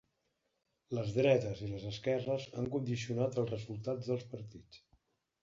Les 0.97 1.11
dretes 1.17 1.61
i 1.67 1.69
les 1.73 1.85
esquerres 1.89 2.49
han 2.63 2.71
condicionat 2.77 3.39
els 3.43 3.53
resultats 3.53 4.11
dels 4.11 4.27
partits. 4.35 4.83